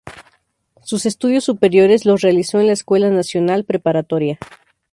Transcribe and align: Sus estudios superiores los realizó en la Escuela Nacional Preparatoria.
Sus 0.81 1.05
estudios 1.05 1.43
superiores 1.43 2.07
los 2.07 2.21
realizó 2.21 2.59
en 2.59 2.65
la 2.65 2.73
Escuela 2.73 3.11
Nacional 3.11 3.65
Preparatoria. 3.65 4.39